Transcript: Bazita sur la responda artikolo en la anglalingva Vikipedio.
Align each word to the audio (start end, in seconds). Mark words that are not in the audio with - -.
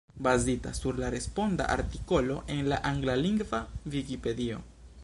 Bazita 0.25 0.73
sur 0.73 0.97
la 1.01 1.11
responda 1.15 1.67
artikolo 1.73 2.39
en 2.57 2.65
la 2.73 2.77
anglalingva 2.93 3.65
Vikipedio. 3.97 4.63